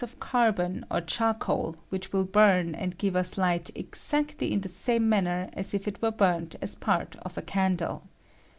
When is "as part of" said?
6.59-7.37